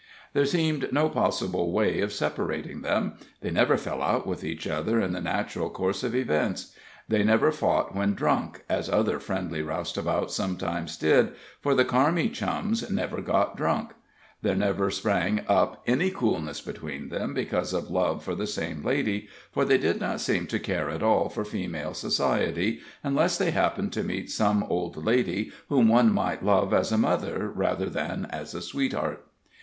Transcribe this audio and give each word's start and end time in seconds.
There 0.33 0.47
seemed 0.47 0.91
no 0.91 1.09
possible 1.09 1.71
way 1.71 1.99
of 1.99 2.11
separating 2.11 2.81
them; 2.81 3.17
they 3.41 3.51
never 3.51 3.77
fell 3.77 4.01
out 4.01 4.25
with 4.25 4.43
each 4.43 4.65
other 4.65 4.99
in 4.99 5.13
the 5.13 5.21
natural 5.21 5.69
course 5.69 6.01
of 6.01 6.15
events; 6.15 6.73
they 7.07 7.23
never 7.23 7.51
fought 7.51 7.93
when 7.95 8.15
drunk, 8.15 8.63
as 8.67 8.89
other 8.89 9.19
friendly 9.19 9.61
roustabouts 9.61 10.33
sometimes 10.33 10.97
did, 10.97 11.33
for 11.59 11.75
the 11.75 11.85
Carmi 11.85 12.33
Chums 12.33 12.89
never 12.89 13.21
got 13.21 13.55
drunk; 13.55 13.91
there 14.41 14.55
never 14.55 14.89
sprang 14.89 15.41
up 15.47 15.83
any 15.85 16.09
coolness 16.09 16.61
between 16.61 17.09
them 17.09 17.35
because 17.35 17.71
of 17.71 17.91
love 17.91 18.23
for 18.23 18.33
the 18.33 18.47
same 18.47 18.81
lady, 18.83 19.27
for 19.51 19.65
they 19.65 19.77
did 19.77 19.99
not 19.99 20.19
seem 20.19 20.47
to 20.47 20.57
care 20.57 20.89
at 20.89 21.03
all 21.03 21.29
for 21.29 21.45
female 21.45 21.93
society, 21.93 22.79
unless 23.03 23.37
they 23.37 23.51
happened 23.51 23.93
to 23.93 24.01
meet 24.01 24.31
some 24.31 24.63
old 24.63 24.97
lady 25.05 25.51
whom 25.69 25.87
one 25.87 26.11
might 26.11 26.43
love 26.43 26.73
as 26.73 26.91
a 26.91 26.97
mother 26.97 27.47
rather 27.53 27.87
than 27.87 28.25
as 28.31 28.55
a 28.55 28.63
sweetheart. 28.63 29.27